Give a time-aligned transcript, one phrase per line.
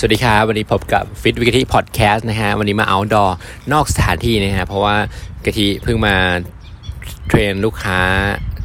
[0.00, 3.26] สวัสดีครับวันนี้พบกับ Fit วิกฤตพอดแคสต์นะฮะวันนี้มาเอาดอ
[3.72, 4.96] นอกสถานที่นะฮะเพราะว่า
[5.44, 6.14] กะทิเพิ่งมา
[7.28, 8.00] เทรนลูกค้า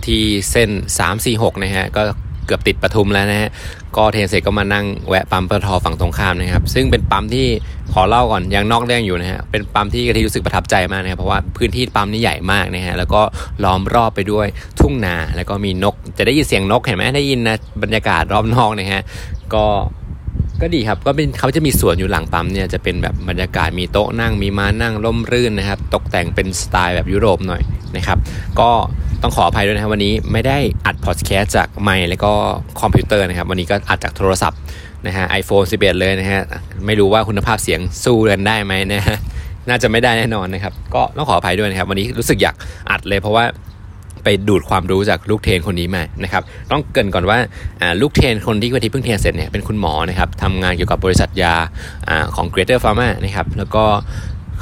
[0.05, 0.69] ที่เส้น
[1.17, 2.01] 346 นะฮะก็
[2.45, 3.49] เกือบติดปทุมแล้วนะฮะ
[3.97, 7.47] ก็เทรนเสร็จก็มานั่งแวะปั๊มปตทฝั่งตรงข้ามนะครับ ซึ่งเป็นปั๊มที่
[7.93, 13.21] ขอเล่าก่อนยังนอกเรื่องอยู่นะฮะเป็นปั๊มที่กะทิรู้สึกประทับใจมากนะครับเพราะว่าพื้นที่ปั๊มนี่ใหญ่มากนะฮะแล้วก็
[13.63, 14.47] ล้อมรอบไปด้วย
[14.79, 19.01] ทุ่งนาแล้วก็มีนก จะได้ยินเสียงนกเห็นไหมได้ยินนะบรรยากาศรอบนอกนะฮะ
[19.53, 19.65] ก็
[20.61, 27.61] ก็ดีครับก็เป็นเขาจะมีสวนอยู่หลังปั๊มเนี่ยจะเป็นแบบบรรยากาศมีโต๊ะนั่งมีม้านั่งร่มรื่นนะครับ ตกแต่งเป็นสไตล์แบบยุโรปหน่อย
[27.97, 28.17] นะครับ
[28.59, 28.69] ก็
[29.21, 32.31] ต้องขออภัยด้วยนะครับวันนี้ไม่ได้อัดพอดแคสต์จากไมค์แล้วก็
[32.81, 34.59] คอมพิวเตอร์นะครับ วันนี้ก็อัดจากโทรศัพท์
[35.07, 36.41] นะฮะ iPhone 11เลยนะฮะ
[36.85, 39.17] ไม่รู้ว่าคุณภาพเสียงสู้กันได้ไหมนะฮะ
[39.69, 42.55] น่าจะไม่ได้แน่นอนนะครับ ก็ต้องขออภัยด้วยนะครับ วันนี้รู้สึกอยาก
[42.91, 43.43] อัดเลยเพราะว่า
[44.23, 47.37] ไปดูดความรู้จากลูกเทนคนนี้มานะครับต้องเกรินก่อนว่า
[48.01, 51.55] ลูกเทนคนที่วันที่เพิ่งเทนเสร็จเนี่ยเป็นคุณหมอนะครับทำงานเกี่ยวกับบริษัทยา
[52.09, 53.83] อของ Greater Pharma นะครับแล้วก็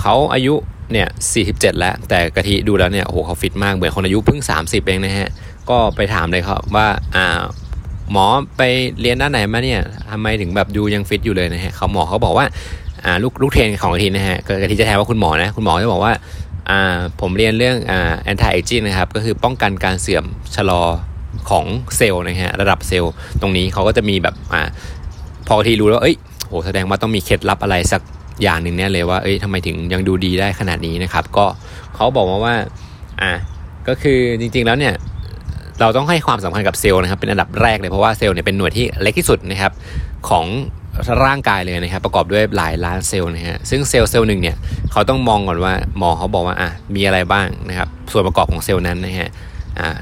[0.02, 0.54] เขาอายุ
[0.92, 1.08] เนี่ย
[1.44, 5.30] 47 แล้ว แต่กะทิดูแล้วเนี่ย โอ้โหเขาฟิตมาก เหมือนคนอายุเพิ่ง 30 เองนะฮะ
[5.70, 7.42] ก็ไปถามเลยครับว่า อ่า
[8.12, 8.26] หมอ
[8.58, 8.62] ไป
[9.02, 9.82] เรียนด้านไหนมาเนี่ย
[10.12, 12.46] ทำไมถึงแบบดูยังฟิตอยู่เลยนะฮะ เขาหมอเขาบอกว่า
[13.06, 16.14] อ่า ลูกลูกเทรนของกะทินะฮะกะทิจะแทนว่าคุณหมอนะ คุณหมอจะบอกว่า
[17.22, 20.82] ผมเรียนเรื่องอ่า anti aging นะครับ ก็คือป้องกันการเสื่อมชะลอ
[21.50, 21.66] ของ
[21.98, 24.62] เซลล์นะฮะระดับเซลล์ตรงนี้เขาก็จะมีแบบอ่า
[25.48, 26.16] พอกะทิรู้แล้วเอ้ย
[26.48, 28.02] โหแสดงว่าต้องมีเคล็ดลับอะไรสัก
[28.42, 31.46] อย่างหนึ่งเนี่เลยว่าเอ้ยทำไมถึงยังดูดีได้ขนาดนี้นะครับ ก็
[31.96, 32.56] เขาบอกมาว่า
[33.22, 33.32] อ่า
[33.88, 34.94] ก็คือจริงๆแล้วเนี่ย
[35.80, 39.72] เราต้องให้ความสำคัญกับเซลล์นะครับเป็นอันดับแรกเลยเพราะว่าเซลล์เนี่ยเป็นหน่วยที่เล็กที่สุดนะครับ
[40.30, 40.46] ของ
[41.26, 44.56] ร่างกายเลยนะครับประกอบด้วยหลายล้านเซลล์นะฮะซึ่งเซลล์เซลล์หนึ่งเนี่ย
[44.92, 49.30] เขาต้องมองก่อนว่าหมอเขาบอกว่าอะมีอะไรบ้างนะครับส่วนประกอบของเซลล์นั้นนะฮะ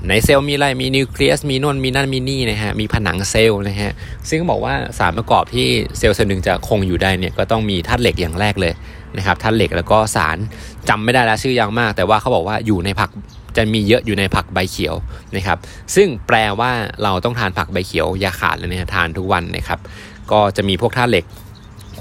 [0.08, 3.92] ในเซลล์มีอะไรมีนิวเคลียสมีนวนมีนั่นมีนี่นะฮะมีผนังเซลล์นะฮะ
[4.30, 5.68] ซึ่งบอกว่าสารประกอบที่
[5.98, 8.74] เซลล์เซลล์หนึ่งจะคงอยู่ได้เนี่ยก็ต้องมีธาตุเหล็กอย่างแรกเลย
[9.18, 10.38] นะครับธาตุเหล็กแล้วก็สาร
[10.90, 13.10] จำไม่ได้แล้วชื่อยางมาก แต่ว่าเขาบอกว่าอยู่ในผัก
[13.58, 14.96] จะมีเยอะอยู่ในผักใบเขียว
[15.36, 15.58] นะครับ
[15.96, 16.72] ซึ่งแปลว่า
[17.04, 19.80] เราต้องทานผักใบเขียวอย่าขาดเลยนะทานทุกวันนะครับ
[20.34, 21.26] ก็จะมีพวกธาตุเหล็ก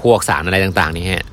[0.01, 1.25] พวกสารอะไรต่างๆนี่ฮะ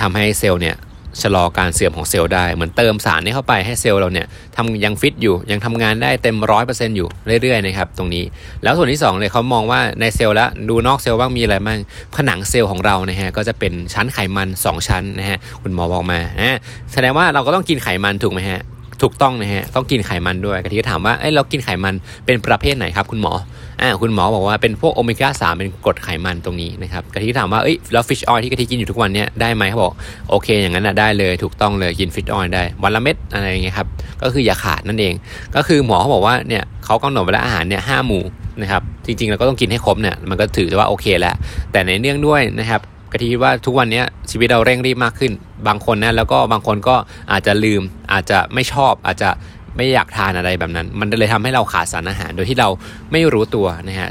[0.00, 0.76] ทำให้เซลล์เนี่ย
[1.22, 4.26] ชะลอการเสื่อมของเซลล์ได้เหมือนเติมสารนี้เข้าไปให้เซลล์เราเนี่ย
[4.56, 7.08] ทำยังฟิตอยู่ ยังทำงานได้เต็มร้อยเปอร์เซ็นต์อยู่
[7.42, 8.24] เรื่อยๆนะครับตรงนี้
[8.62, 11.78] แล้วส่วนที่2เลยเขามองว่าในเซลล์แล้วดูนอกเซลล์บ้างมีอะไรบ้าง
[12.14, 16.58] ผนังเซลล์ของเรานะฮะก็จะเป็นชั้นไขมัน 2 ชั้นนะฮะคุณหมอบอกมานะ
[16.92, 18.60] แสดงว่าเราก็ต้องกินไขมันถูกไหมฮะ
[19.02, 21.94] ถูกต้องนะฮะต้องกินไขมันด้วยกะทิก็ถามว่าเอ้ยเรากินไขมัน
[22.26, 23.32] เป็นประเภทไหนครับคุณหมอ
[23.80, 29.92] อ่าคุณหมอบอกว่าเป็นพวกโอเมก้าสามเป็นกรดไขมันตรงนี้นะครับกะทิถามว่าเอ้ยแล้วฟิชออยที่กะทิกินอยู่ทุกวันเนี้ยได้ไหมเขาบอก
[30.30, 33.88] โอเคอย่างนั้นนะได้เลยถูกต้องเลยกินฟิชออยได้ วันละเม็ดอะไรอย่างเงี้ยครับ
[34.22, 35.14] ก็คืออย่าขาดนั่นเอง
[35.56, 38.24] ก็คือหมอเขาบอกว่าเนี่ยเขากำหนดไว้แล้วอาหารเนี่ยห้าหมู่
[38.62, 41.34] นะครับจริงๆเราก็ต้องกินให้ครบเนี่ยมันก็ถือว่าโอเคแล้ว
[41.72, 42.80] แต่ในเนื่องด้วยนะครับ
[43.12, 45.32] กะทิว่าทุกวันนี้ชีวิตเราเร่งรีบมากขึ้น
[45.66, 46.96] บางคนนะแล้วก็บางคนก็
[47.32, 47.82] อาจจะลืม
[48.12, 49.28] อาจจะไม่ชอบอาจจะ
[49.76, 52.68] ไม่อยากทานอะไรแบบนั้น มันเลยทำให้เราขาดสารอาหาร โดยที่เรา
[53.12, 54.10] ไม่รู้ตัวนะฮะ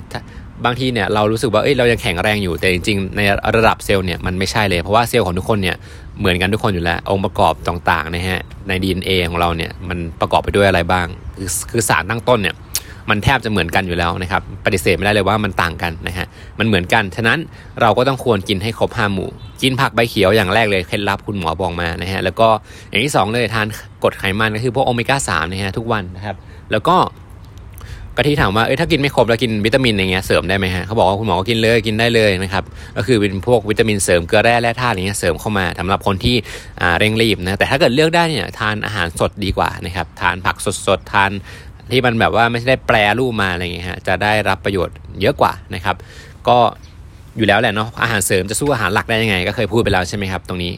[0.66, 3.22] บางทีเนี่ยเรารู้สึกว่าเอ้ยเรายังแข็งแรงอยู่แต่จริงๆใน
[3.56, 5.76] ระดับเซลล์เนี่ยมันไม่ใช่เลยเพราะว่าเซลล์ของทุกคนเนี่ย
[6.20, 11.08] เหมือนกันทุกคนอยู่แล้ว องค์ประกอบต่างๆนะฮะใน DNA ของเราเนี่ยมันประกอบไปด้วยอะไรบ้าง
[11.38, 12.56] คือคือสารตั้งต้นเนี่ย
[13.10, 16.28] มันแทบจะเหมือนกันอยู่แล้วนะครับปฏิเสธไม่ได้เลยว่ามันต่างกันนะฮะ
[16.60, 17.40] มันเหมือนกัน ฉะนั้น
[17.82, 19.30] เราก็ต้องควรกินให้ครบห้าหมู่
[19.62, 22.48] กินผักใบเขียวอย่างแรกเลยเคล็ดลับคุณหมอบอกมานะฮะแล้วก็
[22.90, 23.68] อย่างที่ 2 เลยทาน
[24.04, 26.36] กรดไขมันก็คือพวกโอเมก้าสามนะฮะทุกวันนะครับ
[26.72, 26.98] แล้วก็
[28.18, 32.64] กะทิถามว่าเอ้ยถ้ากินไม่ครบแล้วกินวิตามินอย่างเงี้ยเสริมได้ไหมฮะเขาบอกว่าคุณหมอกินเลยกินได้เลยนะครับ
[32.98, 36.36] ก็คือเป็นพวกวิตามินเสริมเกลือแร่แร่ธาตุอย่างเงี้ยเสริมเข้ามาสำหรับคนที่
[37.00, 41.32] เร่งรีบนะแต่ถ้าเกิดเลือกได้เนี่ยทานอาหารสดดีกว่านะครับทานผักสดๆทาน
[41.92, 45.96] ที่มันแบบว่าไม่ได้แปรรูปมาอะไรเงี้ยฮะจะได้รับประโยชน์เยอะกว่านะครับ
[46.48, 46.58] ก็
[47.38, 50.74] อยู่แล้วแหละเนาะอาหารเสริมจะสู้อาหารหลักได้ยังไง ก็เคยพูดไปแล้วใช่ไหมครับ ตรงนี้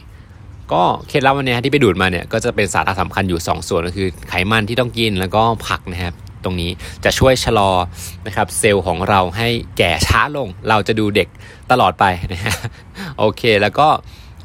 [0.72, 6.70] ก็เคล็ดลับวันนี้ที่ไปดูดมาเนี่ยก็จะเป็นสาระสำคัญอยู่ 2 ส่วนก็คือไขมันที่ต้องกินแล้วก็ผักนะครับตรงนี้
[7.04, 7.70] จะช่วยชะลอ
[8.26, 11.28] นะครับเซลล์ของเราให้แก่ช้าลง เราจะดูเด็ก
[11.70, 12.54] ตลอดไปนะฮะ
[13.18, 13.88] โอเค แล้วก็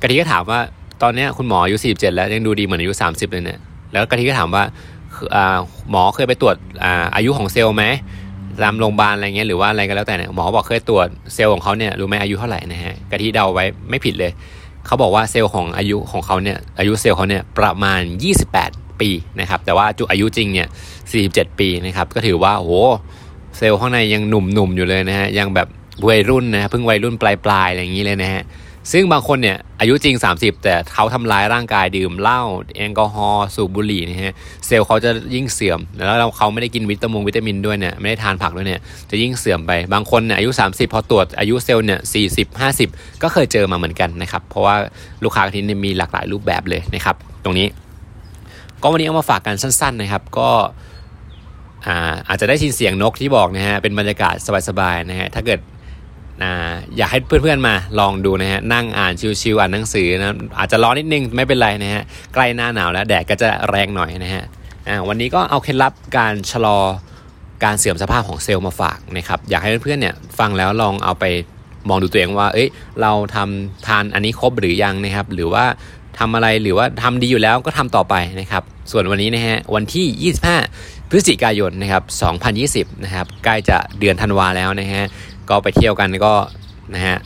[0.01, 0.59] กะทิก็ถามว่า
[1.01, 3.59] ตอนนี้คุณหมออายุ47 แล้วยังดูดีเหมือนอายุ 30 เลยเนี่ย
[3.91, 4.63] แล้วกะทิก็ถามว่า
[5.91, 6.55] หมอเคยไปตรวจ
[7.15, 7.83] อายุของเซลล์ไหม
[8.63, 14.31] ตามโรงพยาบาลอะไรเงี้ยหรือว่าอะไรก็แล้วแต่เนี่ยหมอบอกเคยตรวจเซลล์ของเขาเนี่ยรู้ไหมอายุเท่าไหร่นะฮะกะทิเดาไว้ไม่ผิดเลย
[14.85, 18.01] เขาบอกว่าเซลล์ของอายุของเขาเนี่ยอายุเซลล์เขาเนี่ยประมาณ
[18.51, 19.09] 28 ปี
[19.39, 20.67] นะครับแต่ว่าจุอายุจริงเนี่ย
[21.13, 22.81] 47 ปีนะครับก็ถือว่าโอ้
[23.57, 25.67] เซลล์ข้างในยังหนุ่มๆอยู่เลยนะฮะยังแบบ
[26.07, 28.43] วัยรุ่นนะเพิ่งวัยรุ่นปลายๆอะไรอย่างนี้เลยนะฮะ
[28.91, 32.41] ซึ่งบางคนเนี่ยอายุจริง 30 แต่เขาทำร้ายร่างกายดื่มเหล้า
[32.75, 34.33] แอลกอฮอล์สูบบุหรี่นะฮะ
[34.67, 38.81] เซลล์เขาจะยิ่งเสื่อม แล้วเราเขาไม่ได้กินวิตามินวิตามินด้วยเนี่ยไม่ได้ทานผักด้วยเนี่ย
[39.11, 41.99] จะยิ่งเสื่อมไปบางคนเนี่ยอายุ 30 พอตรวจอายุเซลล์เนี่ย
[42.35, 44.75] 40 50ก็เคยเจอมาเหมือนกันนะครับเพราะว่า
[45.23, 47.67] ลูกค้ากระทินมีหลากหลายรูปแบบเลยนะครับตรงนี้
[48.81, 50.49] ก็วันนี้เอามาฝากกันสั้น ๆ นะครับก็
[52.27, 54.35] อาจจะได้ยินเสียงนกที่บอกนะฮะเป็นบรรยากาศ
[54.67, 55.59] สบายๆนะฮะถ้าเกิด
[56.97, 62.03] อยากให้เพื่อนๆมาลองดูนะฮะนั่งอ่านชิวๆอ่านหนังสือนะอาจจะร้อนนิดนึงไม่เป็นไรนะฮะ
[62.33, 64.43] ใกล้หน้าหนาวแล้วแดดก็จะแรงหน่อยนะฮะ
[65.07, 66.79] วันนี้ก็เอาเคล็ดลับการชะลอ
[67.63, 71.25] การเสื่อมสภาพของเซลล์มาฝากนะครับอยากให้เพื่อนๆเนี่ยฟังแล้วลองเอาไป
[71.89, 72.69] มองดูตัวเองว่า เอ้ย
[73.01, 75.65] เราทำทานอันนี้ครบหรือยังนะครับ หรือว่า
[76.19, 80.33] ทำอะไรหรือว่าทำดีอยู่แล้วก็ทำต่อไปนะครับ ส่วนวันนี้นะฮะวันที่
[80.71, 82.03] 25 พฤศจิกายนนะครับ
[82.89, 85.03] 2020 นะครับ ใกล้จะเดือนธันวาแล้วนะฮะ
[85.49, 86.33] ก็ไปเที่ยวกันก็
[86.95, 87.17] นะฮะ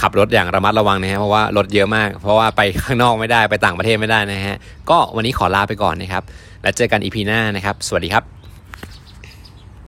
[0.00, 4.56] ขับรถอย่างระมัดระวังนะฮะเพราะว่ารถเยอะมาก เพราะว่าไปข้างนอกไม่ได้ไปต่างประเทศไม่ได้นะฮะ
[4.90, 6.22] ก็วันนี้ขอลาไปก่อนนะครับ
[6.62, 8.37] แล้วเจอกันอีพีหน้านะครับ สวัสดีครับ